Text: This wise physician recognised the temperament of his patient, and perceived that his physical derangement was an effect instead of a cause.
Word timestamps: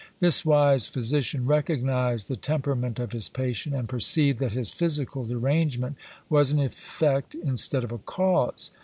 This 0.19 0.43
wise 0.43 0.87
physician 0.87 1.45
recognised 1.45 2.27
the 2.27 2.35
temperament 2.35 2.97
of 2.97 3.11
his 3.11 3.29
patient, 3.29 3.75
and 3.75 3.87
perceived 3.87 4.39
that 4.39 4.51
his 4.53 4.73
physical 4.73 5.25
derangement 5.27 5.95
was 6.27 6.51
an 6.51 6.57
effect 6.59 7.35
instead 7.35 7.83
of 7.83 7.91
a 7.91 7.99
cause. 7.99 8.71